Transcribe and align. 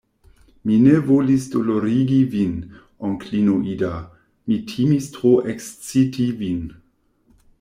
Mi 0.67 0.77
ne 0.83 0.93
volis 1.09 1.43
dolorigi 1.55 2.17
vin, 2.35 2.55
onklino 3.09 3.57
Ida; 3.75 3.91
mi 4.49 4.59
timis 4.73 5.13
tro 5.17 5.35
eksciti 5.55 6.29
vin. 6.43 6.67